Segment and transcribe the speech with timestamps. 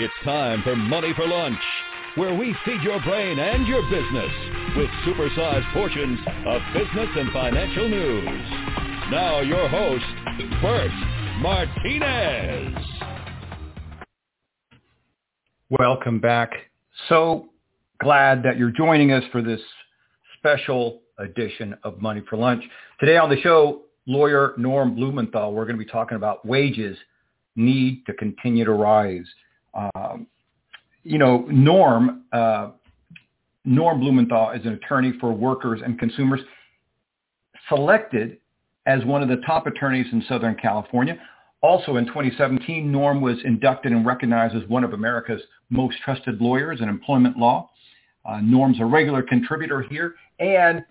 [0.00, 1.58] It's time for Money for Lunch,
[2.14, 4.30] where we feed your brain and your business
[4.76, 8.48] with supersized portions of business and financial news.
[9.10, 10.04] Now your host,
[10.62, 10.92] Bert
[11.40, 12.78] Martinez.
[15.68, 16.52] Welcome back.
[17.08, 17.48] So
[18.00, 19.60] glad that you're joining us for this
[20.38, 22.62] special edition of Money for Lunch.
[23.00, 26.96] Today on the show, lawyer Norm Blumenthal, we're going to be talking about wages
[27.56, 29.26] need to continue to rise.
[29.94, 30.26] Um,
[31.04, 32.70] you know, Norm, uh,
[33.64, 36.40] Norm Blumenthal is an attorney for workers and consumers,
[37.68, 38.38] selected
[38.86, 41.18] as one of the top attorneys in Southern California.
[41.60, 46.80] Also in 2017, Norm was inducted and recognized as one of America's most trusted lawyers
[46.80, 47.70] in employment law.
[48.24, 50.84] Uh, Norm's a regular contributor here and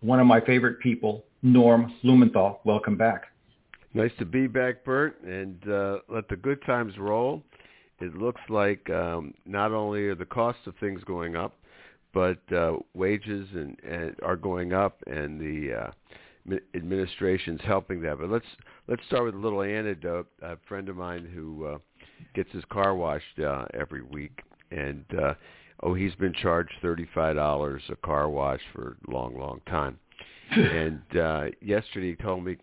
[0.00, 2.60] one of my favorite people, Norm Blumenthal.
[2.64, 3.24] Welcome back.
[3.96, 7.42] Nice to be back, Bert, and uh, let the good times roll.
[7.98, 11.54] It looks like um, not only are the costs of things going up,
[12.12, 15.92] but uh, wages and, and are going up, and the
[16.50, 18.18] uh, administration's helping that.
[18.18, 18.44] But let's
[18.86, 20.26] let's start with a little anecdote.
[20.42, 21.78] A friend of mine who uh,
[22.34, 25.32] gets his car washed uh, every week, and uh,
[25.84, 29.98] oh, he's been charged thirty-five dollars a car wash for a long, long time.
[30.50, 32.58] and uh, yesterday he told me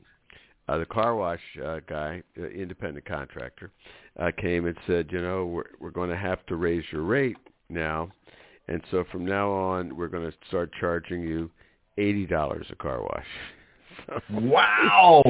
[0.68, 3.72] uh, the car wash uh, guy, uh, independent contractor,
[4.20, 7.38] uh, came and said, you know, we're we're going to have to raise your rate
[7.70, 8.12] now,
[8.68, 11.50] and so from now on we're going to start charging you
[11.98, 13.26] eighty dollars a car wash.
[14.08, 15.24] So, wow.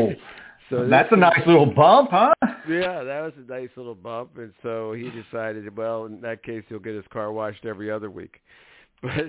[0.70, 2.34] So that's a nice little bump, huh?
[2.68, 6.64] Yeah, that was a nice little bump, and so he decided, well, in that case,
[6.70, 8.42] he'll get his car washed every other week.
[9.02, 9.26] But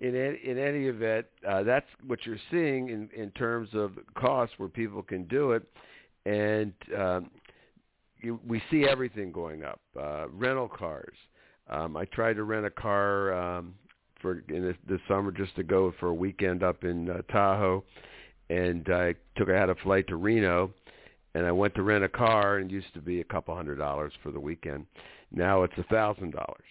[0.00, 4.54] in any, in any event, uh, that's what you're seeing in, in terms of costs
[4.58, 5.62] where people can do it,
[6.24, 7.30] and um,
[8.20, 9.80] you, we see everything going up.
[9.98, 11.16] Uh, rental cars.
[11.68, 13.74] Um, I tried to rent a car um,
[14.20, 17.84] for in this, this summer just to go for a weekend up in uh, Tahoe,
[18.50, 20.72] and I took I had a flight to Reno,
[21.34, 23.76] and I went to rent a car, and it used to be a couple hundred
[23.76, 24.86] dollars for the weekend.
[25.32, 26.64] Now it's a thousand dollars.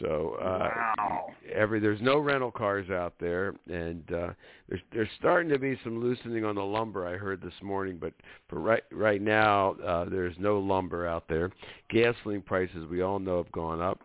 [0.00, 1.26] So uh, wow.
[1.52, 4.28] every there's no rental cars out there, and uh,
[4.68, 7.06] there's there's starting to be some loosening on the lumber.
[7.06, 8.12] I heard this morning, but
[8.48, 11.50] for right right now uh, there's no lumber out there.
[11.90, 14.00] Gasoline prices we all know have gone up.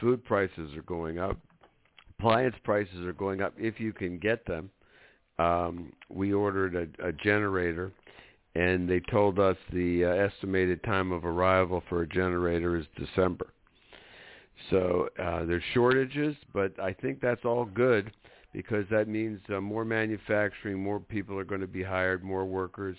[0.00, 1.36] Food prices are going up.
[2.18, 4.70] Appliance prices are going up if you can get them.
[5.38, 7.92] Um, we ordered a, a generator,
[8.54, 13.52] and they told us the uh, estimated time of arrival for a generator is December.
[14.70, 18.12] So uh, there's shortages, but I think that's all good
[18.52, 22.96] because that means uh, more manufacturing, more people are going to be hired, more workers.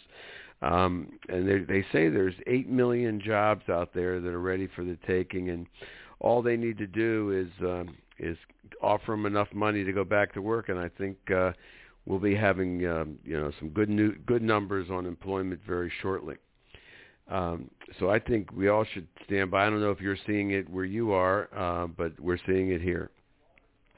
[0.62, 4.84] Um, and they, they say there's 8 million jobs out there that are ready for
[4.84, 5.66] the taking, and
[6.20, 8.38] all they need to do is um, is
[8.82, 10.70] offer them enough money to go back to work.
[10.70, 11.52] And I think uh,
[12.06, 16.36] we'll be having um, you know some good new, good numbers on employment very shortly.
[17.32, 19.66] Um, so I think we all should stand by.
[19.66, 22.82] I don't know if you're seeing it where you are, uh, but we're seeing it
[22.82, 23.10] here.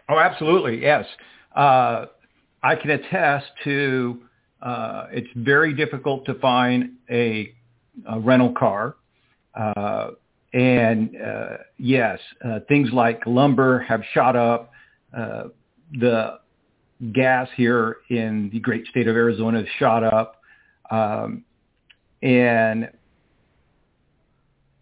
[0.07, 1.05] Oh, absolutely, yes.
[1.55, 2.05] Uh,
[2.61, 4.22] I can attest to
[4.61, 7.53] uh, it's very difficult to find a,
[8.07, 8.95] a rental car.
[9.53, 10.11] Uh,
[10.53, 14.72] and uh, yes, uh, things like lumber have shot up.
[15.11, 16.39] The
[17.11, 20.41] gas here in the great state of Arizona has shot up.
[20.89, 21.43] Um,
[22.22, 22.89] and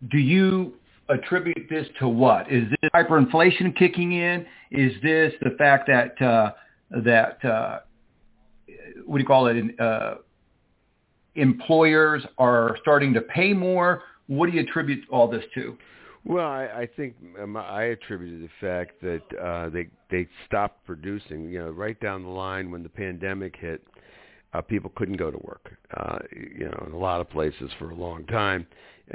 [0.09, 0.73] do you
[1.09, 2.51] attribute this to what?
[2.51, 4.45] Is this hyperinflation kicking in?
[4.71, 6.51] Is this the fact that uh,
[7.03, 7.79] that uh,
[9.05, 9.79] what do you call it?
[9.79, 10.15] Uh,
[11.35, 14.03] employers are starting to pay more.
[14.27, 15.77] What do you attribute all this to?
[16.23, 21.49] Well, I, I think um, I attributed the fact that uh, they they stopped producing.
[21.49, 23.83] You know, right down the line when the pandemic hit,
[24.53, 25.71] uh, people couldn't go to work.
[25.97, 28.67] Uh, you know, in a lot of places for a long time,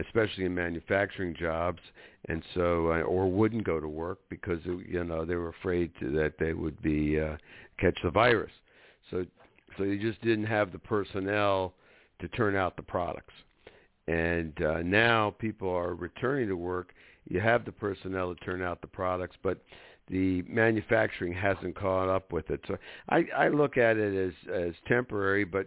[0.04, 1.80] especially in manufacturing jobs,
[2.28, 6.34] and so uh, or wouldn't go to work because you know they were afraid that
[6.38, 7.36] they would be uh,
[7.78, 8.52] catch the virus.
[9.10, 9.24] So
[9.76, 11.74] so you just didn't have the personnel
[12.20, 13.34] to turn out the products.
[14.08, 16.94] And uh, now people are returning to work.
[17.28, 19.58] You have the personnel to turn out the products, but
[20.08, 22.60] the manufacturing hasn't caught up with it.
[22.68, 22.76] So
[23.08, 25.66] I, I look at it as as temporary, but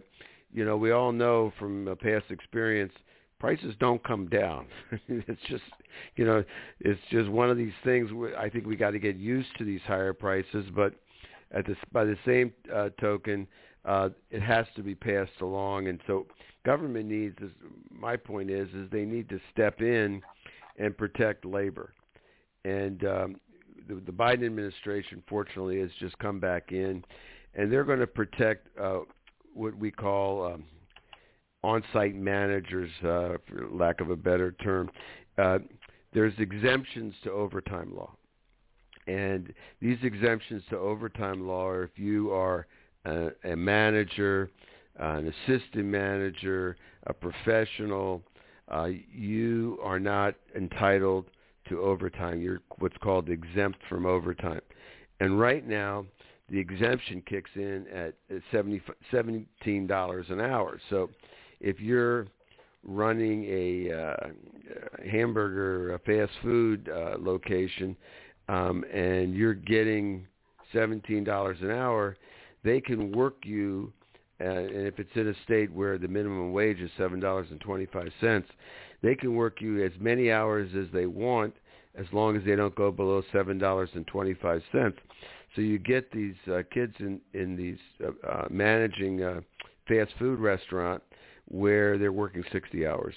[0.52, 2.92] you know we all know from past experience
[3.40, 4.66] prices don't come down.
[5.08, 5.64] it's just,
[6.14, 6.44] you know,
[6.78, 8.12] it's just one of these things.
[8.12, 10.94] Where I think we got to get used to these higher prices, but
[11.50, 13.48] at this, by the same uh, token,
[13.84, 15.88] uh, it has to be passed along.
[15.88, 16.26] And so,
[16.64, 17.36] government needs.
[17.40, 17.50] Is,
[17.90, 20.22] my point is, is they need to step in
[20.78, 21.94] and protect labor.
[22.64, 23.36] And um,
[23.88, 27.02] the, the Biden administration, fortunately, has just come back in,
[27.54, 29.00] and they're going to protect uh,
[29.54, 30.64] what we call um,
[31.62, 34.90] on-site managers, uh, for lack of a better term.
[35.38, 35.58] Uh,
[36.12, 38.12] there's exemptions to overtime law,
[39.06, 42.66] and these exemptions to overtime law are if you are
[43.04, 44.50] a, a manager,
[45.00, 46.76] uh, an assistant manager,
[47.06, 48.22] a professional,
[48.70, 51.26] uh, you are not entitled
[51.68, 52.40] to overtime.
[52.40, 54.60] You're what's called exempt from overtime.
[55.20, 56.06] And right now,
[56.48, 58.14] the exemption kicks in at
[58.52, 58.80] $70,
[59.12, 60.80] $17 an hour.
[60.90, 61.10] So
[61.60, 62.26] if you're
[62.82, 64.28] running a uh,
[65.10, 67.96] hamburger, a fast food uh, location,
[68.48, 70.26] um, and you're getting
[70.74, 72.16] $17 an hour,
[72.64, 73.92] they can work you
[74.40, 77.60] uh, and if it's in a state where the minimum wage is seven dollars and
[77.60, 78.48] twenty five cents,
[79.02, 81.54] they can work you as many hours as they want,
[81.94, 84.96] as long as they don't go below seven dollars and twenty five cents.
[85.54, 89.42] So you get these uh, kids in in these uh, uh, managing a
[89.86, 91.02] fast food restaurant
[91.50, 93.14] where they're working sixty hours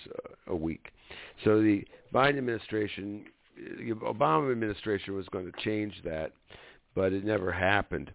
[0.47, 0.87] a week.
[1.43, 3.25] So the Biden administration,
[3.55, 6.31] the Obama administration was going to change that,
[6.95, 8.11] but it never happened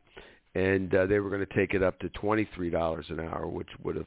[0.54, 3.68] and uh, they were going to take it up to twenty-three dollars an hour, which
[3.82, 4.06] would have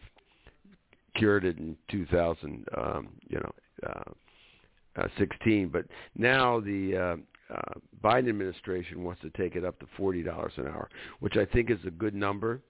[1.16, 3.52] cured it in 2000, um, you know,
[3.86, 5.70] uh, uh, 16.
[5.70, 5.86] But
[6.16, 10.68] now the uh, uh, Biden administration wants to take it up to forty dollars an
[10.68, 12.62] hour, which I think is a good number.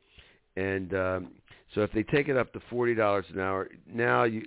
[0.57, 1.31] And um,
[1.73, 4.45] so if they take it up to forty dollars an hour, now you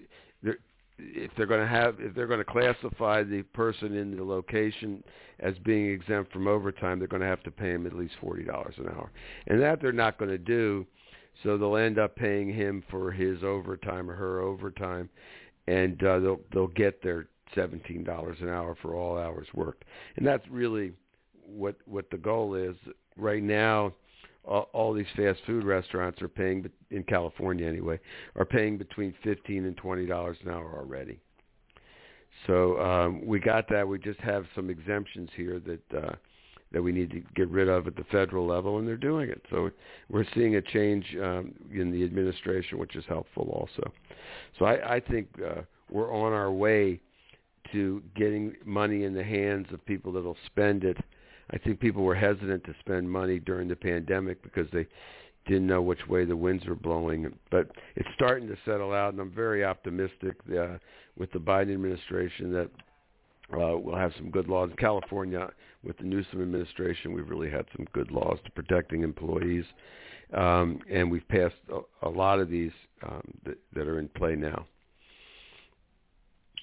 [0.99, 5.03] if they're going to have if they're going to classify the person in the location
[5.41, 8.45] as being exempt from overtime, they're going to have to pay him at least forty
[8.45, 9.11] dollars an hour,
[9.47, 10.87] and that they're not going to do.
[11.43, 15.11] So they'll end up paying him for his overtime or her overtime,
[15.67, 19.85] and uh, they'll they'll get their seventeen dollars an hour for all hours worked,
[20.17, 20.93] and that's really
[21.45, 22.77] what what the goal is
[23.17, 23.93] right now
[24.47, 27.99] all, all these fast food restaurants are paying in California anyway
[28.37, 31.21] are paying between fifteen and twenty dollars an hour already.
[32.47, 33.87] So um, we got that.
[33.87, 36.15] We just have some exemptions here that uh,
[36.73, 39.41] that we need to get rid of at the federal level, and they're doing it.
[39.51, 39.71] So
[40.11, 43.93] we're seeing a change um, in the administration, which is helpful also.
[44.59, 47.01] So I, I think uh, we're on our way
[47.73, 50.99] to getting money in the hands of people that'll spend it
[51.51, 54.87] I think people were hesitant to spend money during the pandemic because they
[55.47, 57.33] didn't know which way the winds were blowing.
[57.51, 60.79] But it's starting to settle out, and I'm very optimistic uh,
[61.19, 62.71] with the Biden administration that
[63.53, 64.71] uh, we'll have some good laws.
[64.71, 65.51] In California,
[65.83, 69.65] with the Newsom administration, we've really had some good laws to protecting employees,
[70.33, 74.35] um, and we've passed a, a lot of these um, that, that are in play
[74.35, 74.67] now.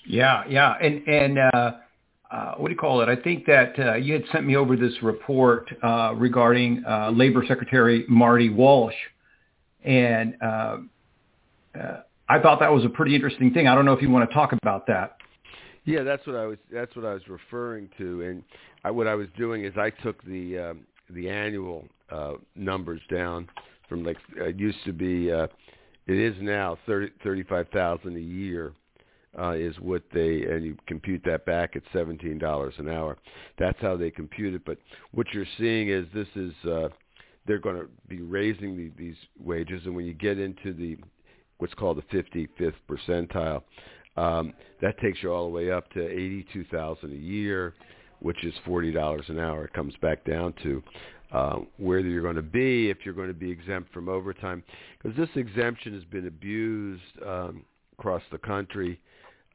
[0.08, 1.72] Yeah, yeah, and and uh,
[2.32, 3.10] uh, what do you call it?
[3.10, 7.44] I think that uh, you had sent me over this report uh, regarding uh, Labor
[7.46, 8.96] Secretary Marty Walsh,
[9.84, 10.78] and uh,
[11.78, 13.68] uh, I thought that was a pretty interesting thing.
[13.68, 15.18] I don't know if you want to talk about that.
[15.84, 16.58] Yeah, that's what I was.
[16.72, 18.44] That's what I was referring to, and
[18.86, 23.50] I, what I was doing is I took the um, the annual uh, numbers down
[23.90, 25.32] from like it used to be.
[25.32, 25.48] Uh,
[26.08, 28.74] it is now thirty thirty five thousand a year
[29.40, 33.18] uh, is what they and you compute that back at seventeen dollars an hour.
[33.58, 34.64] That's how they compute it.
[34.66, 34.78] But
[35.12, 36.90] what you're seeing is this is uh,
[37.48, 40.98] they're going to be raising the, these wages, and when you get into the
[41.58, 43.62] what's called the 55th percentile,
[44.18, 47.74] um, that takes you all the way up to eighty-two thousand a year,
[48.20, 49.64] which is forty dollars an hour.
[49.66, 50.84] It comes back down to
[51.32, 54.62] uh, where you're going to be if you're going to be exempt from overtime,
[55.02, 57.64] because this exemption has been abused um,
[57.98, 59.00] across the country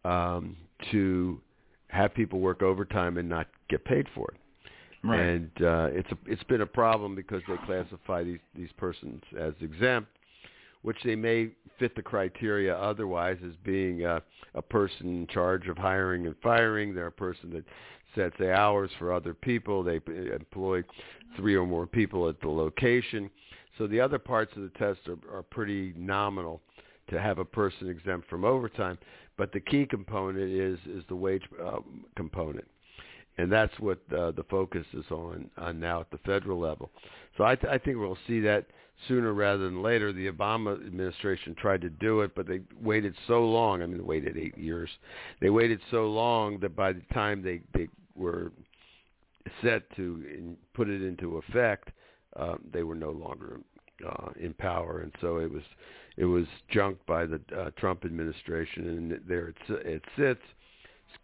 [0.06, 0.56] um,
[0.92, 1.40] to
[1.88, 4.40] have people work overtime and not get paid for it.
[5.04, 5.20] Right.
[5.20, 9.52] And uh, it's a, it's been a problem because they classify these these persons as
[9.60, 10.08] exempt,
[10.82, 14.22] which they may fit the criteria otherwise as being a,
[14.54, 16.94] a person in charge of hiring and firing.
[16.94, 17.64] They're a person that
[18.14, 19.84] sets the hours for other people.
[19.84, 20.00] They
[20.34, 20.82] employ
[21.36, 23.30] three or more people at the location.
[23.78, 26.62] So the other parts of the test are, are pretty nominal
[27.10, 28.98] to have a person exempt from overtime.
[29.36, 31.78] But the key component is is the wage uh,
[32.16, 32.66] component,
[33.38, 36.90] and that's what uh, the focus is on, on now at the federal level.
[37.36, 38.66] So I, th- I think we'll see that
[39.08, 40.12] sooner rather than later.
[40.12, 43.82] The Obama administration tried to do it, but they waited so long.
[43.82, 44.88] I mean, they waited eight years.
[45.40, 48.52] They waited so long that by the time they they were
[49.62, 51.90] set to in, put it into effect,
[52.36, 53.60] uh, they were no longer
[54.06, 55.62] uh, in power, and so it was
[56.16, 60.40] it was junked by the uh, Trump administration, and there it, it sits.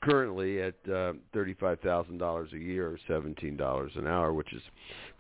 [0.03, 4.63] currently at uh, $35,000 a year or $17 an hour, which is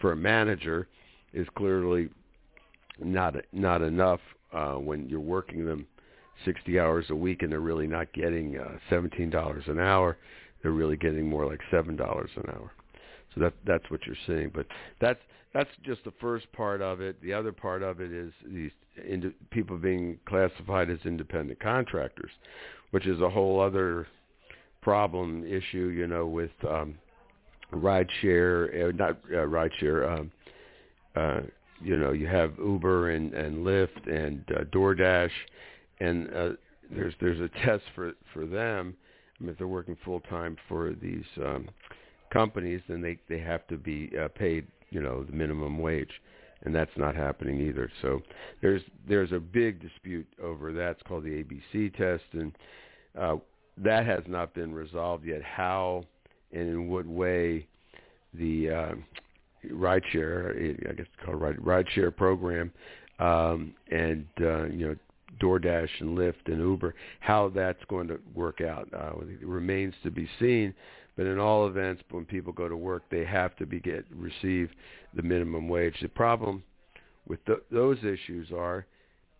[0.00, 0.88] for a manager
[1.32, 2.08] is clearly
[2.98, 4.20] not not enough
[4.52, 5.86] uh, when you're working them
[6.44, 10.16] 60 hours a week and they're really not getting uh, $17 an hour.
[10.62, 12.72] They're really getting more like $7 an hour.
[13.34, 14.50] So that that's what you're seeing.
[14.54, 14.66] But
[15.00, 15.20] that's
[15.54, 17.20] that's just the first part of it.
[17.22, 18.70] The other part of it is these
[19.06, 22.30] ind- people being classified as independent contractors,
[22.90, 24.06] which is a whole other
[24.80, 25.88] problem issue.
[25.88, 26.96] You know, with um,
[27.72, 30.18] rideshare, uh, not uh, rideshare.
[30.18, 30.32] Um,
[31.14, 31.40] uh,
[31.82, 35.30] you know, you have Uber and and Lyft and uh, DoorDash,
[36.00, 36.48] and uh,
[36.90, 38.94] there's there's a test for for them.
[39.38, 41.68] I mean, if they're working full time for these um,
[42.32, 46.10] companies, then they they have to be uh, paid, you know, the minimum wage,
[46.62, 47.90] and that's not happening either.
[48.00, 48.22] So
[48.60, 50.90] there's there's a big dispute over that.
[50.92, 52.52] It's called the ABC test, and
[53.18, 53.36] uh,
[53.78, 55.42] that has not been resolved yet.
[55.42, 56.04] How
[56.52, 57.66] and in what way
[58.34, 58.94] the uh,
[59.70, 62.72] rideshare, I guess it's called ride rideshare program,
[63.18, 64.96] um, and uh, you know
[65.40, 69.12] DoorDash and Lyft and Uber, how that's going to work out uh,
[69.42, 70.74] remains to be seen.
[71.16, 74.70] But in all events, when people go to work, they have to be get receive
[75.14, 75.96] the minimum wage.
[76.00, 76.62] The problem
[77.26, 78.86] with th- those issues are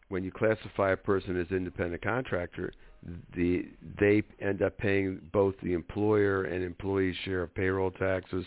[0.09, 2.73] when you classify a person as independent contractor,
[3.35, 3.67] the
[3.99, 8.45] they end up paying both the employer and employee share of payroll taxes,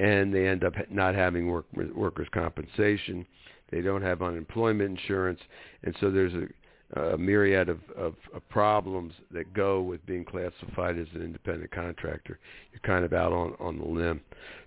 [0.00, 3.24] and they end up not having work, workers' compensation.
[3.70, 5.40] They don't have unemployment insurance,
[5.84, 6.48] and so there's a
[6.94, 12.38] a myriad of, of, of problems that go with being classified as an independent contractor.
[12.72, 14.20] You're kind of out on, on the limb.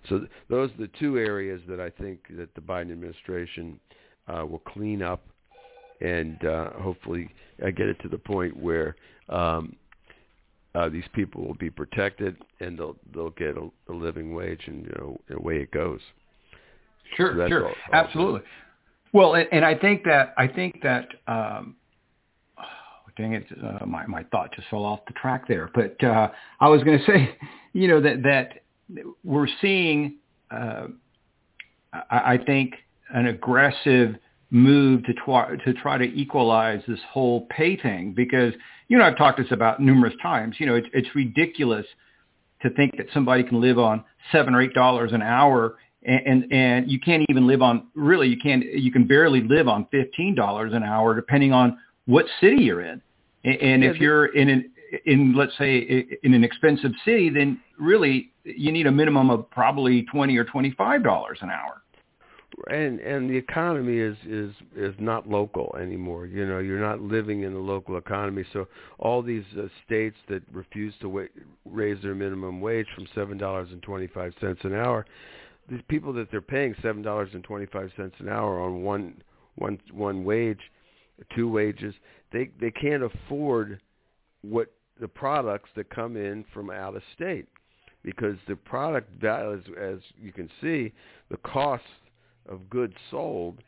[0.08, 3.78] So th- those are the two areas that I think that the Biden administration
[4.26, 5.22] uh, will clean up
[6.00, 7.28] and uh, hopefully
[7.62, 8.96] uh, get it to the point where
[9.28, 9.76] um,
[10.74, 14.84] uh, these people will be protected and they'll they'll get a, a living wage and
[14.84, 16.00] you know away it goes.
[17.16, 18.40] Sure, so sure, all, all absolutely.
[19.12, 21.76] Well, and, and I think that I think that um,
[23.16, 25.70] dang it, uh, my my thought just fell off the track there.
[25.74, 26.30] But uh,
[26.60, 27.36] I was going to say,
[27.72, 28.62] you know, that that
[29.24, 30.16] we're seeing,
[30.50, 30.88] uh,
[31.92, 32.74] I, I think,
[33.10, 34.16] an aggressive
[34.50, 38.52] move to try to try to equalize this whole pay thing because
[38.88, 40.56] you know I've talked this about numerous times.
[40.58, 41.86] You know, it's it's ridiculous
[42.62, 46.52] to think that somebody can live on seven or eight dollars an hour and, and
[46.52, 50.34] and you can't even live on really you can't you can barely live on fifteen
[50.34, 53.00] dollars an hour depending on what city you're in.
[53.44, 54.70] And if you're in an
[55.06, 60.02] in let's say in an expensive city, then really you need a minimum of probably
[60.04, 61.82] twenty or twenty five dollars an hour.
[62.70, 66.24] And and the economy is is is not local anymore.
[66.26, 68.44] You know, you're not living in the local economy.
[68.52, 68.68] So
[68.98, 71.24] all these uh, states that refuse to wa-
[71.64, 75.04] raise their minimum wage from seven dollars and twenty five cents an hour,
[75.68, 79.20] these people that they're paying seven dollars and twenty five cents an hour on one
[79.56, 80.60] one one wage
[81.34, 81.94] two wages.
[82.32, 83.80] They they can't afford
[84.42, 87.48] what the products that come in from out of state
[88.04, 90.92] because the product value, as, as you can see,
[91.30, 91.82] the cost
[92.48, 93.58] of goods sold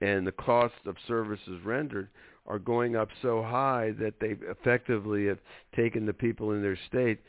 [0.00, 2.08] and the cost of services rendered
[2.46, 5.38] are going up so high that they effectively have
[5.76, 7.20] taken the people in their state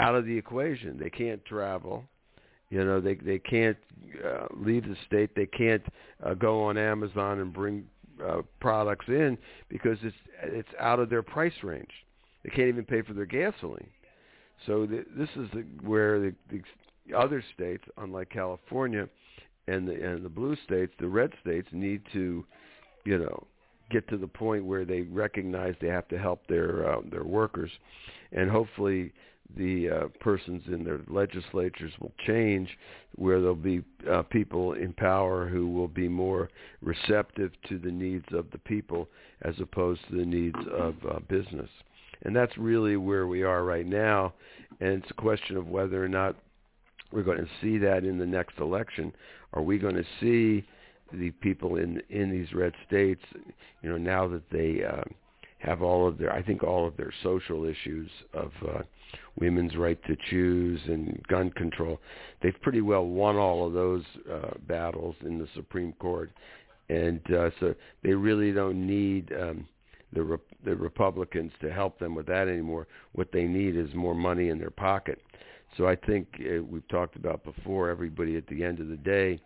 [0.00, 0.98] out of the equation.
[0.98, 2.04] They can't travel.
[2.68, 3.76] You know, they they can't
[4.24, 5.30] uh, leave the state.
[5.36, 5.84] They can't
[6.24, 7.86] uh, go on Amazon and bring
[8.24, 11.90] uh, products in because it's it's out of their price range.
[12.44, 13.88] They can't even pay for their gasoline.
[14.66, 19.08] So the, this is the, where the, the other states, unlike California
[19.68, 22.44] and the and the blue states, the red states need to,
[23.04, 23.46] you know,
[23.90, 27.70] get to the point where they recognize they have to help their uh, their workers,
[28.32, 29.12] and hopefully
[29.56, 32.68] the uh, persons in their legislatures will change,
[33.14, 36.50] where there'll be uh, people in power who will be more
[36.82, 39.08] receptive to the needs of the people
[39.42, 41.70] as opposed to the needs of uh, business.
[42.22, 44.34] And that's really where we are right now.
[44.80, 46.36] And it's a question of whether or not
[47.12, 49.12] we're going to see that in the next election.
[49.52, 50.66] Are we going to see
[51.12, 53.22] the people in in these red states,
[53.82, 55.02] you know, now that they uh,
[55.58, 58.82] have all of their, I think all of their social issues of uh,
[59.40, 61.98] women's right to choose and gun control.
[62.42, 66.30] They've pretty well won all of those uh, battles in the Supreme Court,
[66.88, 69.66] and uh, so they really don't need um,
[70.12, 72.86] the Re- the Republicans to help them with that anymore.
[73.12, 75.20] What they need is more money in their pocket.
[75.76, 77.90] So I think uh, we've talked about before.
[77.90, 79.40] Everybody at the end of the day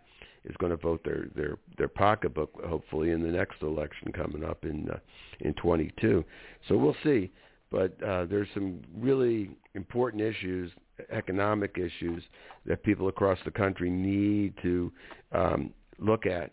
[0.45, 4.63] is going to vote their their their pocketbook hopefully in the next election coming up
[4.63, 4.97] in uh,
[5.41, 6.23] in 22.
[6.67, 7.31] So we'll see.
[7.69, 10.71] but uh, there's some really important issues,
[11.11, 12.23] economic issues
[12.65, 14.91] that people across the country need to
[15.31, 16.51] um, look at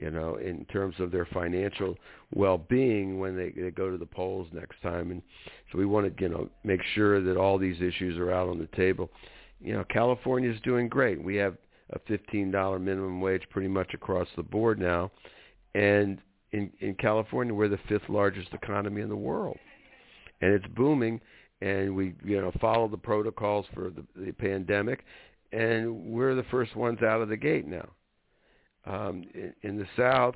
[0.00, 1.96] you know, in terms of their financial
[2.34, 5.10] well-being when they, they go to the polls next time.
[5.10, 5.22] And
[5.70, 8.58] so we want to, you know, make sure that all these issues are out on
[8.58, 9.10] the table.
[9.60, 11.22] You know, California is doing great.
[11.22, 11.56] We have
[11.90, 15.10] a $15 minimum wage pretty much across the board now.
[15.74, 16.18] And
[16.52, 19.58] in, in California, we're the fifth largest economy in the world.
[20.40, 21.20] And it's booming.
[21.60, 25.04] And we, you know, follow the protocols for the, the pandemic.
[25.52, 27.88] And we're the first ones out of the gate now.
[28.86, 30.34] Um, in, in the South,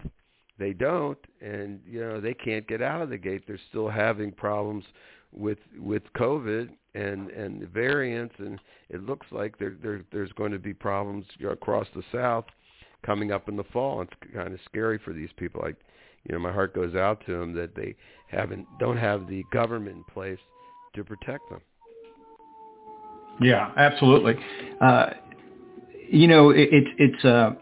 [0.58, 3.44] they don't, and you know they can't get out of the gate.
[3.46, 4.84] They're still having problems
[5.32, 10.52] with with COVID and and the variants, and it looks like there, there there's going
[10.52, 12.44] to be problems across the South
[13.04, 14.02] coming up in the fall.
[14.02, 15.60] It's kind of scary for these people.
[15.62, 15.76] Like,
[16.24, 17.94] you know, my heart goes out to them that they
[18.28, 20.40] haven't don't have the government in place
[20.94, 21.60] to protect them.
[23.40, 24.34] Yeah, absolutely.
[24.80, 25.10] Uh,
[26.10, 27.52] you know, it, it, it's uh,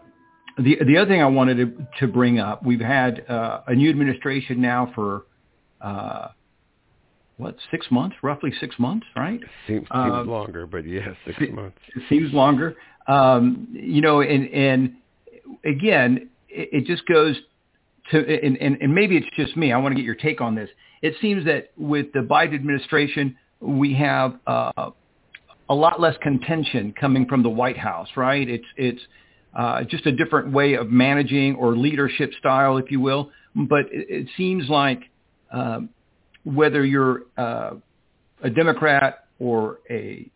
[0.57, 3.89] the the other thing I wanted to, to bring up, we've had uh, a new
[3.89, 5.25] administration now for
[5.81, 6.29] uh,
[7.37, 9.39] what six months, roughly six months, right?
[9.67, 11.77] Seems, seems uh, longer, but yes, six se- months.
[12.09, 12.75] Seems longer.
[13.07, 14.95] Um, you know, and and
[15.63, 17.35] again, it, it just goes
[18.11, 19.71] to, and, and, and maybe it's just me.
[19.71, 20.69] I want to get your take on this.
[21.01, 24.91] It seems that with the Biden administration, we have uh,
[25.69, 28.47] a lot less contention coming from the White House, right?
[28.47, 29.01] It's it's
[29.55, 33.31] uh, just a different way of managing or leadership style, if you will.
[33.55, 35.01] But it, it seems like
[35.51, 35.89] um,
[36.47, 37.71] whether you're uh,
[38.43, 40.29] a Democrat or a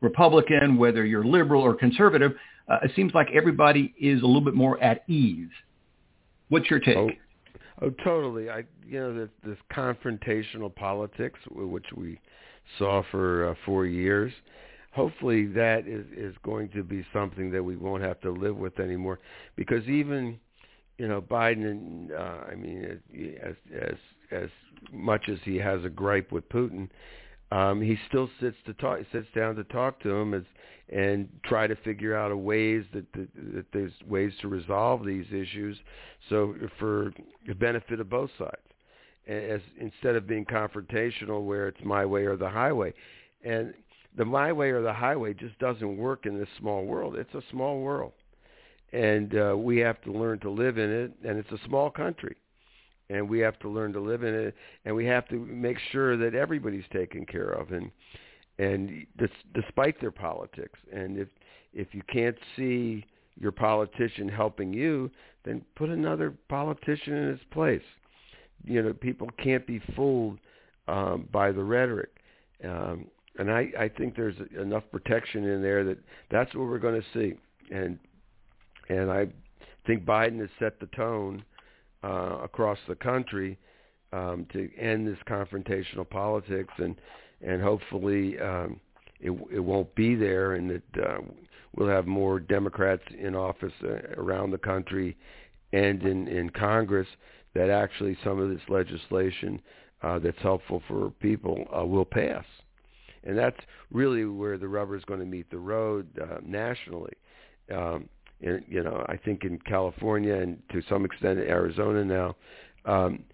[0.00, 2.32] Republican, whether you're liberal or conservative,
[2.68, 5.48] uh, it seems like everybody is a little bit more at ease.
[6.48, 6.96] What's your take?
[6.96, 7.10] Oh,
[7.82, 8.50] oh totally.
[8.50, 12.20] I, you know, this, this confrontational politics, which we
[12.78, 14.32] saw for uh, four years,
[14.92, 18.80] hopefully that is is going to be something that we won't have to live with
[18.80, 19.18] anymore
[19.54, 20.38] because even
[20.96, 23.00] you know Biden and uh, I mean
[23.42, 23.96] as as
[24.30, 24.48] as
[24.92, 26.88] much as he has a gripe with Putin
[27.52, 30.42] um he still sits to talk sits down to talk to him as
[30.88, 35.26] and try to figure out a ways that, that that there's ways to resolve these
[35.28, 35.78] issues
[36.28, 37.12] so for
[37.46, 38.56] the benefit of both sides
[39.28, 42.92] as instead of being confrontational where it's my way or the highway
[43.44, 43.72] and
[44.16, 47.16] the my way or the highway just doesn't work in this small world.
[47.16, 48.12] It's a small world,
[48.92, 51.12] and uh, we have to learn to live in it.
[51.24, 52.36] And it's a small country,
[53.10, 54.54] and we have to learn to live in it.
[54.84, 57.90] And we have to make sure that everybody's taken care of, and
[58.58, 60.78] and this, despite their politics.
[60.92, 61.28] And if
[61.72, 63.04] if you can't see
[63.38, 65.10] your politician helping you,
[65.44, 67.82] then put another politician in his place.
[68.64, 70.38] You know, people can't be fooled
[70.88, 72.10] um, by the rhetoric.
[72.64, 73.06] Um,
[73.38, 75.98] and I, I think there's enough protection in there that
[76.30, 77.36] that's what we're going to see.
[77.74, 77.98] And
[78.88, 79.26] and I
[79.86, 81.44] think Biden has set the tone
[82.06, 83.58] uh, across the country
[84.12, 86.96] um, to end this confrontational politics, and
[87.42, 88.80] and hopefully um,
[89.20, 91.18] it, it won't be there, and that uh,
[91.74, 95.16] we'll have more Democrats in office uh, around the country
[95.72, 97.08] and in in Congress
[97.54, 99.60] that actually some of this legislation
[100.02, 102.44] uh, that's helpful for people uh, will pass
[103.26, 103.58] and that's
[103.90, 107.12] really where the rubber is going to meet the road uh, nationally.
[107.74, 108.08] Um,
[108.40, 112.36] you know, I think in California and to some extent in Arizona now,
[112.84, 113.24] um,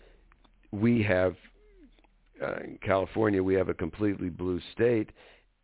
[0.70, 1.34] we have
[2.42, 5.10] uh, in California we have a completely blue state,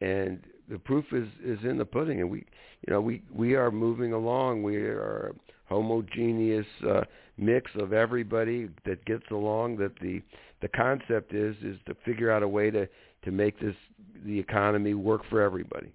[0.00, 2.20] and the proof is is in the pudding.
[2.20, 2.44] And we,
[2.86, 4.62] you know, we we are moving along.
[4.62, 7.02] We are a homogeneous uh,
[7.36, 9.76] mix of everybody that gets along.
[9.78, 10.22] That the
[10.60, 12.88] the concept is is to figure out a way to
[13.24, 13.76] to make this
[14.24, 15.92] the economy work for everybody,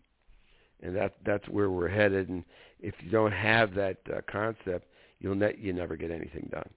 [0.82, 2.30] and that that's where we're headed.
[2.30, 2.44] And
[2.84, 4.88] if you don't have that uh, concept,
[5.20, 6.70] you'll ne- you never get anything done.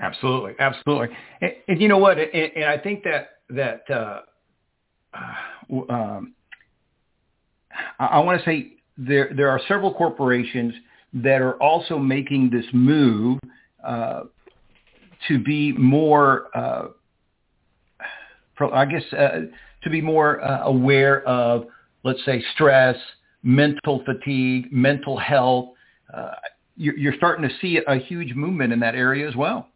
[0.00, 1.08] Absolutely, absolutely.
[1.40, 2.18] And, and you know what?
[2.18, 4.20] And, and, I think that that uh,
[5.14, 6.34] uh um,
[7.98, 10.74] I, I want to say there there are several corporations
[11.14, 13.38] that are also making this move
[13.82, 14.24] uh,
[15.28, 16.88] to be more uh,
[18.72, 19.42] I guess, uh,
[19.82, 21.66] to be more uh, aware of,
[22.02, 22.96] let's say, stress,
[23.42, 25.70] mental fatigue, mental health.
[26.12, 26.32] Uh,
[26.76, 29.68] you're, you're starting to see a huge movement in that area as well.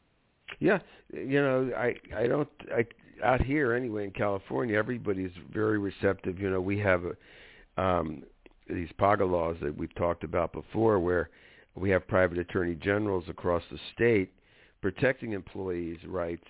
[0.61, 0.79] Yeah,
[1.12, 2.87] you know, I I don't I
[3.22, 6.38] out here anyway in California, everybody's very receptive.
[6.38, 8.22] You know, we have a, um,
[8.68, 11.31] these PAGA laws that we've talked about before, where
[11.75, 14.33] we have private attorney generals across the state
[14.81, 16.46] protecting employees' rights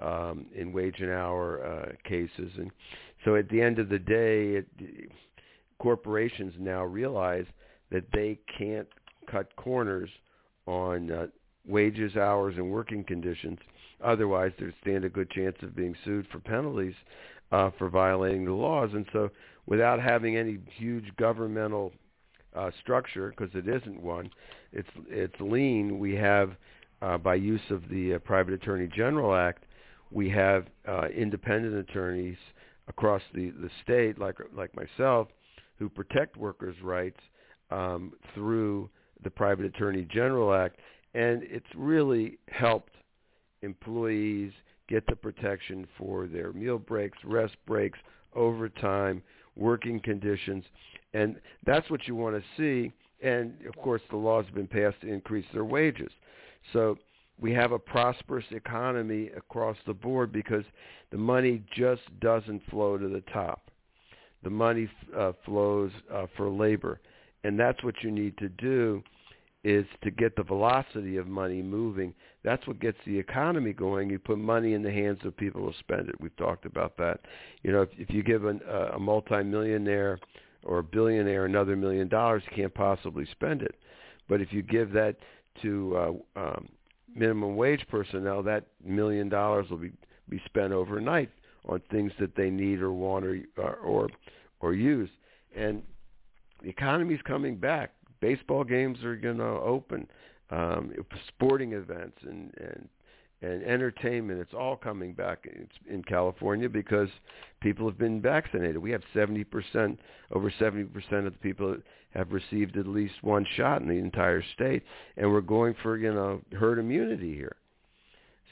[0.00, 2.70] um, in wage and hour uh, cases, and
[3.24, 4.66] so at the end of the day, it,
[5.78, 7.46] corporations now realize
[7.90, 8.88] that they can't
[9.30, 10.10] cut corners
[10.66, 11.26] on uh,
[11.66, 13.58] wages, hours, and working conditions.
[14.02, 16.94] Otherwise, they stand a good chance of being sued for penalties
[17.52, 18.90] uh, for violating the laws.
[18.92, 19.30] And so,
[19.66, 21.92] without having any huge governmental
[22.54, 24.30] uh, structure, because it isn't one,
[24.72, 25.98] it's it's lean.
[25.98, 26.52] We have,
[27.02, 29.64] uh, by use of the uh, Private Attorney General Act,
[30.10, 32.38] we have uh, independent attorneys
[32.88, 35.28] across the the state, like like myself,
[35.78, 37.20] who protect workers' rights
[37.70, 38.88] um, through
[39.22, 40.78] the Private Attorney General Act,
[41.14, 42.92] and it's really helped
[43.62, 44.52] employees
[44.88, 47.98] get the protection for their meal breaks, rest breaks,
[48.34, 49.22] overtime,
[49.56, 50.64] working conditions,
[51.14, 52.92] and that's what you want to see.
[53.22, 56.10] And of course, the laws have been passed to increase their wages.
[56.72, 56.98] So
[57.40, 60.64] we have a prosperous economy across the board because
[61.10, 63.65] the money just doesn't flow to the top.
[64.46, 67.00] The money uh, flows uh, for labor,
[67.42, 69.02] and that's what you need to do
[69.64, 72.14] is to get the velocity of money moving.
[72.44, 74.08] That's what gets the economy going.
[74.08, 76.14] You put money in the hands of people who spend it.
[76.20, 77.22] We've talked about that.
[77.64, 80.20] You know, if, if you give an, uh, a multimillionaire
[80.62, 83.74] or a billionaire another million dollars, you can't possibly spend it.
[84.28, 85.16] But if you give that
[85.62, 85.96] to
[86.36, 86.68] uh, um,
[87.12, 89.90] minimum wage personnel, that million dollars will be
[90.28, 91.30] be spent overnight
[91.68, 94.08] on things that they need or want or or or,
[94.60, 95.10] or use.
[95.56, 95.82] And
[96.62, 100.08] the economy's coming back baseball games are going to open,
[100.50, 100.92] um,
[101.28, 102.88] sporting events and and
[103.42, 104.40] and entertainment.
[104.40, 107.10] It's all coming back in, in California because
[107.60, 108.78] people have been vaccinated.
[108.78, 109.98] We have 70%,
[110.32, 111.76] over 70% of the people
[112.14, 114.84] have received at least one shot in the entire state,
[115.18, 117.56] and we're going for you know herd immunity here.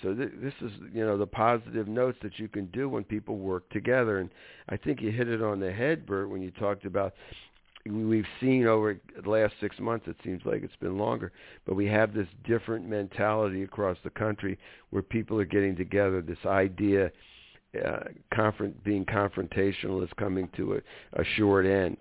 [0.05, 3.39] So th- this is you know the positive notes that you can do when people
[3.39, 4.31] work together, and
[4.69, 7.15] I think you hit it on the head, Bert, when you talked about
[7.87, 11.33] we've seen over the last six months, it seems like it's been longer,
[11.67, 14.59] but we have this different mentality across the country
[14.91, 16.23] where people are getting together.
[16.23, 17.11] This idea,
[17.85, 21.99] uh, confront, being confrontational, is coming to a, a short end,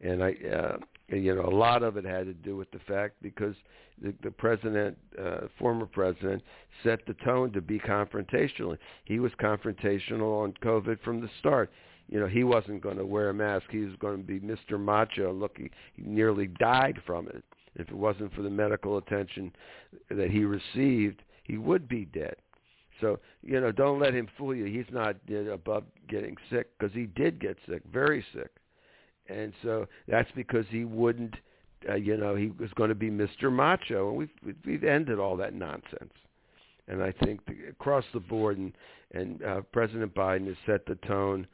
[0.00, 0.76] and I, uh,
[1.08, 3.54] you know, a lot of it had to do with the fact because
[4.02, 6.42] the, the president, uh, former president,
[6.82, 8.76] set the tone to be confrontational.
[9.04, 11.70] He was confrontational on COVID from the start
[12.12, 13.64] you know, he wasn't going to wear a mask.
[13.70, 14.78] He was going to be Mr.
[14.78, 15.32] Macho.
[15.32, 17.42] Look, he, he nearly died from it.
[17.74, 19.50] If it wasn't for the medical attention
[20.10, 22.36] that he received, he would be dead.
[23.00, 24.66] So, you know, don't let him fool you.
[24.66, 25.16] He's not
[25.50, 28.50] above getting sick because he did get sick, very sick.
[29.28, 31.34] And so that's because he wouldn't,
[31.88, 33.50] uh, you know, he was going to be Mr.
[33.52, 34.08] Macho.
[34.08, 36.12] And we've, we've ended all that nonsense.
[36.88, 38.72] And I think the, across the board, and,
[39.12, 41.46] and uh, President Biden has set the tone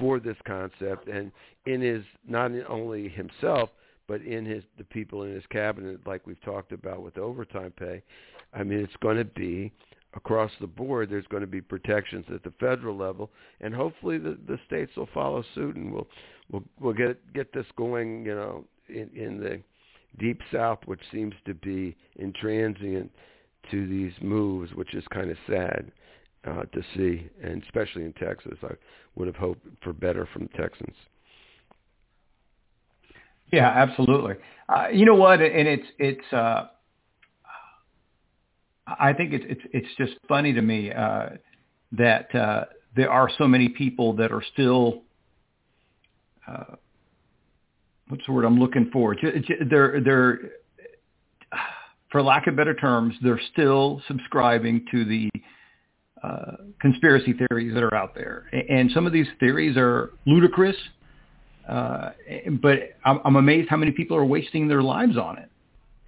[0.00, 1.30] for this concept and
[1.66, 3.70] in his not only himself
[4.08, 8.02] but in his the people in his cabinet like we've talked about with overtime pay
[8.52, 9.72] i mean it's going to be
[10.16, 14.36] across the board there's going to be protections at the federal level and hopefully the
[14.48, 16.08] the states will follow suit and we'll
[16.50, 19.60] we'll we'll get get this going you know in in the
[20.18, 23.08] deep south which seems to be intransient
[23.70, 25.92] to these moves which is kind of sad
[26.46, 28.56] uh, to see, and especially in Texas.
[28.62, 28.74] I
[29.16, 30.94] would have hoped for better from Texans.
[33.52, 34.34] Yeah, absolutely.
[34.68, 35.40] Uh, you know what?
[35.40, 36.32] And it's it's.
[36.32, 36.68] Uh,
[38.86, 41.30] I think it's it's it's just funny to me uh,
[41.92, 45.02] that uh, there are so many people that are still.
[46.46, 46.76] Uh,
[48.08, 49.16] what's the word I'm looking for?
[49.68, 50.38] They're they're,
[52.12, 55.30] for lack of better terms, they're still subscribing to the
[56.22, 60.76] uh, conspiracy theories that are out there, and some of these theories are ludicrous.
[61.68, 62.10] Uh,
[62.62, 65.50] but I'm, I'm amazed how many people are wasting their lives on it.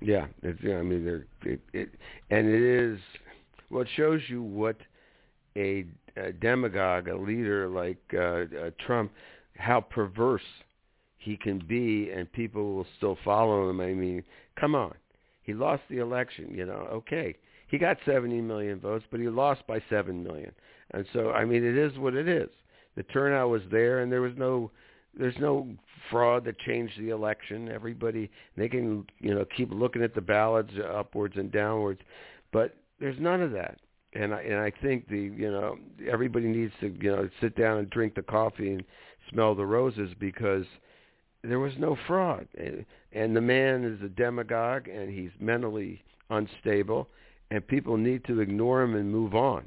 [0.01, 1.91] Yeah, it's, yeah I mean, they're, it, it,
[2.31, 2.99] and it is.
[3.71, 4.77] Well, it shows you what
[5.57, 5.85] a,
[6.17, 9.13] a demagogue, a leader like uh, uh, Trump,
[9.57, 10.43] how perverse
[11.19, 13.81] he can be, and people will still follow him.
[13.81, 14.23] I mean,
[14.59, 14.95] come on,
[15.43, 16.55] he lost the election.
[16.55, 17.35] You know, okay,
[17.67, 20.53] he got 70 million votes, but he lost by 7 million.
[20.93, 22.49] And so, I mean, it is what it is.
[22.97, 24.71] The turnout was there, and there was no
[25.19, 25.67] there's no
[26.11, 27.69] fraud that changed the election.
[27.69, 32.01] Everybody they can you know keep looking at the ballots upwards and downwards,
[32.53, 33.79] but there's none of that.
[34.15, 35.77] And I and I think the you know
[36.11, 38.85] everybody needs to you know sit down and drink the coffee and
[39.31, 40.65] smell the roses because
[41.43, 42.49] there was no fraud.
[43.13, 47.09] And the man is a demagogue and he's mentally unstable
[47.51, 49.67] and people need to ignore him and move on.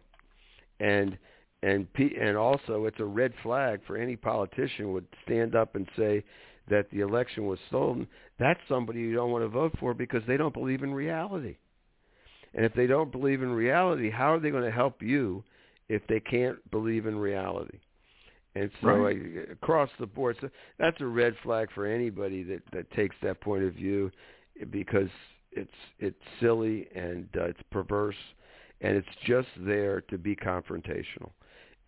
[0.79, 1.17] and
[1.63, 6.23] and and also it's a red flag for any politician would stand up and say
[6.69, 8.07] that the election was stolen.
[8.39, 11.57] That's somebody you don't want to vote for because they don't believe in reality.
[12.53, 15.43] And if they don't believe in reality, how are they going to help you
[15.89, 17.79] if they can't believe in reality?
[18.55, 19.17] And so right.
[19.17, 23.39] I, across the board, so that's a red flag for anybody that that takes that
[23.39, 24.11] point of view,
[24.71, 25.07] because
[25.53, 28.15] it's it's silly and uh, it's perverse,
[28.81, 31.31] and it's just there to be confrontational,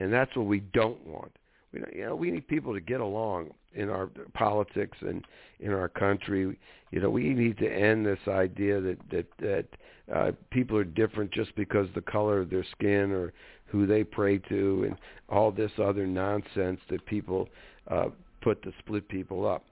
[0.04, 1.32] and that's what we don't want.
[1.72, 5.26] We you know we need people to get along in our politics and
[5.62, 6.60] in our country.
[6.92, 9.66] You know we need to end this idea that that that
[10.14, 13.32] uh, people are different just because the color of their skin or
[13.66, 14.98] who they pray to, and
[15.30, 17.48] all this other nonsense that people
[17.90, 18.10] uh,
[18.42, 19.64] put to split people up.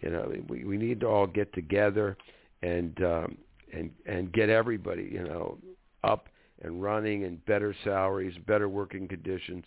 [0.00, 2.16] You know, we we need to all get together
[2.62, 3.36] and um,
[3.74, 5.58] and and get everybody, you know,
[6.02, 6.28] up
[6.62, 9.64] and running and better salaries, better working conditions.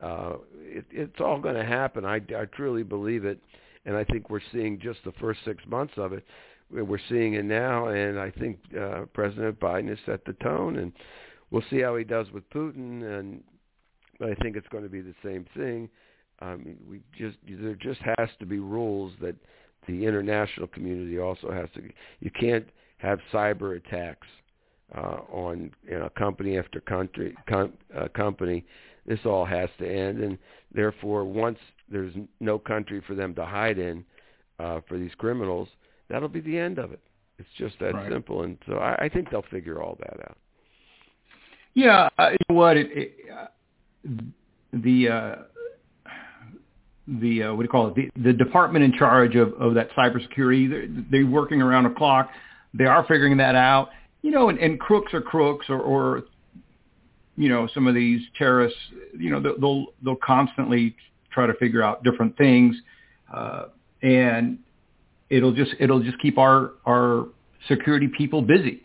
[0.00, 2.04] Uh, it, it's all going to happen.
[2.04, 3.38] I, I truly believe it,
[3.86, 6.24] and I think we're seeing just the first six months of it.
[6.70, 10.92] We're seeing it now, and I think uh, President Biden has set the tone, and
[11.50, 13.42] we'll see how he does with Putin, and
[14.18, 15.88] but I think it's going to be the same thing.
[16.40, 19.36] I mean, we just there just has to be rules that
[19.86, 21.82] the international community also has to.
[22.20, 22.66] You can't
[22.98, 24.26] have cyber attacks
[24.96, 28.64] uh, on you know, company after country com, uh, company.
[29.06, 30.38] This all has to end, and
[30.74, 31.58] therefore, once
[31.90, 34.04] there's no country for them to hide in
[34.58, 35.68] uh, for these criminals,
[36.08, 37.00] that'll be the end of it.
[37.38, 38.10] It's just that right.
[38.10, 40.38] simple, and so I, I think they'll figure all that out.
[41.74, 42.76] Yeah, uh, you know what?
[42.76, 43.46] It, it, uh,
[44.72, 45.34] the uh,
[47.06, 47.94] the uh, what do you call it?
[47.94, 52.30] The, the department in charge of, of that cybersecurity, they're, they're working around the clock.
[52.72, 53.90] They are figuring that out.
[54.24, 56.22] You know, and, and crooks are crooks, or, or
[57.36, 58.78] you know, some of these terrorists.
[59.18, 60.96] You know, they'll they'll constantly
[61.30, 62.74] try to figure out different things,
[63.34, 63.66] uh,
[64.02, 64.58] and
[65.28, 67.26] it'll just it'll just keep our our
[67.68, 68.82] security people busy.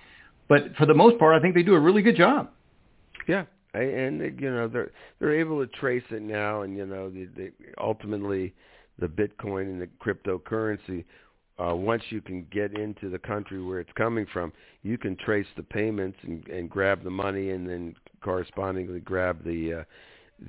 [0.49, 2.49] But for the most part, I think they do a really good job.
[3.25, 7.30] Yeah, and you know they're they're able to trace it now, and you know the,
[7.38, 8.54] the ultimately
[8.99, 11.06] the Bitcoin and the cryptocurrency.
[11.60, 14.52] Uh, once you can get into the country where it's coming from,
[14.84, 19.74] you can trace the payments and, and grab the money, and then correspondingly grab the
[19.74, 19.84] uh,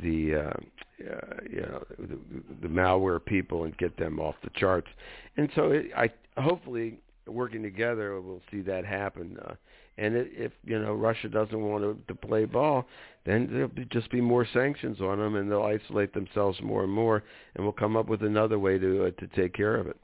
[0.02, 2.18] the uh, uh, you know the,
[2.62, 4.88] the malware people and get them off the charts.
[5.36, 9.36] And so it, I hopefully working together we'll see that happen.
[9.44, 9.54] Uh,
[9.98, 12.86] and if you know Russia doesn't want to, to play ball,
[13.26, 16.92] then there'll be, just be more sanctions on them, and they'll isolate themselves more and
[16.92, 17.22] more,
[17.54, 19.96] and we'll come up with another way to uh, to take care of it.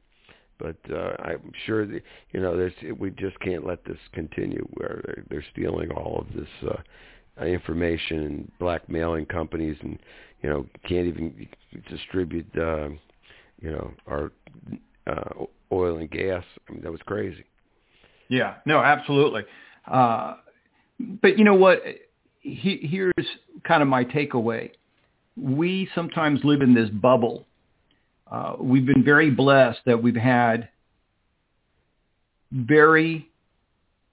[0.59, 5.03] But uh, I'm sure that you know there's we just can't let this continue where
[5.05, 9.99] they're, they're stealing all of this uh, information and blackmailing companies, and
[10.43, 11.49] you know can't even
[11.91, 12.89] distribute uh,
[13.61, 14.33] you know our
[15.07, 16.45] uh, oil and gas.
[16.69, 17.45] I mean that was crazy.
[18.29, 19.43] Yeah, no, absolutely.
[19.87, 20.37] Uh,
[20.99, 21.83] but you know what?
[22.41, 23.13] He, here's
[23.65, 24.71] kind of my takeaway.
[25.37, 27.46] We sometimes live in this bubble.
[28.31, 30.69] Uh, we've been very blessed that we've had
[32.53, 33.29] very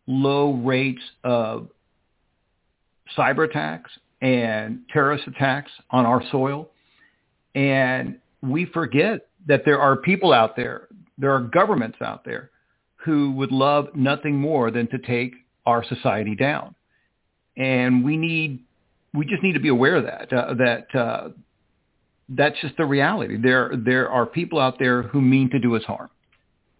[0.07, 1.67] low rates of
[3.17, 6.69] cyber attacks and terrorist attacks on our soil.
[7.55, 12.51] And we forget that there are people out there, there are governments out there
[12.95, 15.33] who would love nothing more than to take
[15.65, 16.73] our society down.
[17.57, 18.63] And we need,
[19.13, 21.29] we just need to be aware of that, uh, that uh,
[22.29, 23.37] that's just the reality.
[23.41, 26.09] There, there are people out there who mean to do us harm.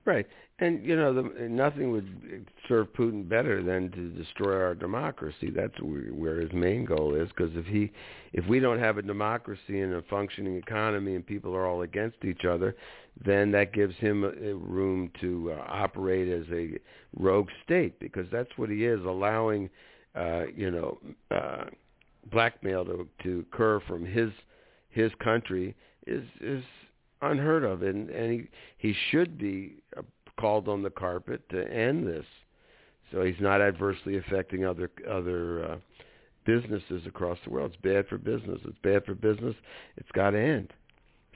[0.06, 0.27] Right.
[0.60, 5.49] And you know, the, nothing would serve Putin better than to destroy our democracy.
[5.53, 7.27] That's where his main goal is.
[7.29, 7.91] Because if he,
[8.34, 12.23] if we don't have a democracy and a functioning economy, and people are all against
[12.23, 12.75] each other,
[13.25, 16.77] then that gives him room to uh, operate as a
[17.17, 17.99] rogue state.
[17.99, 19.69] Because that's what he is, allowing,
[20.15, 20.99] uh, you know,
[21.32, 21.65] uh,
[22.32, 24.29] blackmail to to occur from his
[24.93, 25.75] his country
[26.08, 26.63] is is
[27.21, 29.75] unheard of, and and he he should be
[30.39, 32.25] called on the carpet to end this,
[33.12, 35.77] so he's not adversely affecting other other uh,
[36.45, 37.71] businesses across the world.
[37.71, 38.60] It's bad for business.
[38.65, 39.56] It's bad for business.
[39.97, 40.73] It's got to end.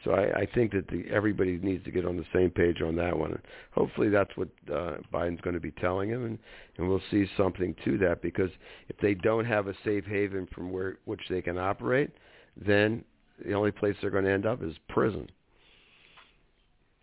[0.03, 2.95] So I, I think that the, everybody needs to get on the same page on
[2.97, 3.39] that one.
[3.71, 6.37] Hopefully that's what uh, Biden's going to be telling him, and,
[6.77, 8.21] and we'll see something to that.
[8.21, 8.51] Because
[8.89, 12.11] if they don't have a safe haven from where which they can operate,
[12.55, 13.03] then
[13.45, 15.29] the only place they're going to end up is prison.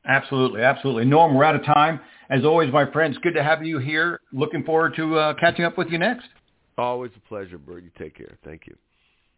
[0.07, 1.05] Absolutely, absolutely.
[1.07, 1.99] Norm, we're out of time.
[2.29, 4.21] As always, my friends, good to have you here.
[4.33, 6.27] Looking forward to uh, catching up with you next.
[6.77, 7.85] Always a pleasure, Bert.
[7.85, 8.37] You take care.
[8.45, 8.77] Thank you.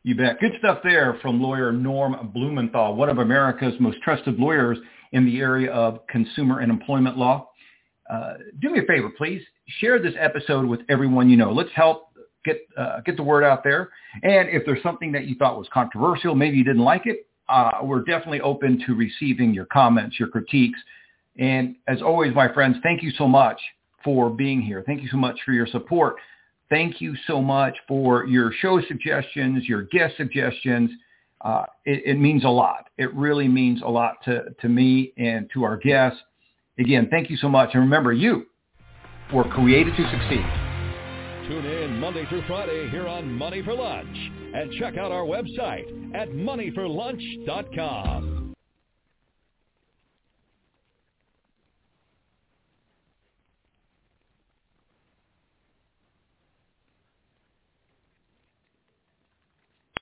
[0.03, 0.41] You bet.
[0.41, 4.79] Good stuff there from lawyer Norm Blumenthal, one of America's most trusted lawyers
[5.13, 7.51] in the area of consumer and employment law.
[8.09, 9.43] Uh, do me a favor, please.
[9.81, 11.53] Share this episode with everyone you know.
[11.53, 12.11] Let's help
[12.47, 13.91] get uh, get the word out there.
[14.23, 17.73] And if there's something that you thought was controversial, maybe you didn't like it, uh,
[17.83, 20.79] we're definitely open to receiving your comments, your critiques.
[21.39, 23.61] And as always, my friends, thank you so much
[24.03, 24.83] for being here.
[24.87, 26.17] Thank you so much for your support.
[26.69, 30.91] Thank you so much for your show suggestions, your guest suggestions.
[31.43, 32.89] Uh, it, it, means a lot.
[32.99, 36.19] It really means a lot to, to me and to our guests.
[36.79, 37.71] Again, thank you so much.
[37.75, 38.47] And remember, you
[39.33, 40.66] were created to succeed.
[41.49, 44.17] Tune in Monday through Friday here on Money for Lunch
[44.53, 48.46] and check out our website at moneyforlunch.com.